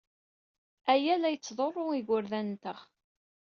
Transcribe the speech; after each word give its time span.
Aya 0.91 1.15
la 1.19 1.29
yettḍurru 1.33 1.85
igerdan-nteɣ. 1.99 2.79